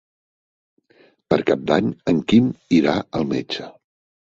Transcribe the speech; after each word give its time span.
Per 1.33 1.39
Cap 1.51 1.67
d'Any 1.73 1.93
en 2.15 2.23
Quim 2.33 2.51
irà 2.81 2.97
al 3.21 3.31
metge. 3.37 3.71